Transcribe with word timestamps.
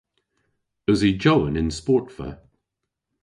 Usi 0.91 1.11
Jowan 1.21 1.59
y'n 1.59 1.71
sportva? 1.79 2.29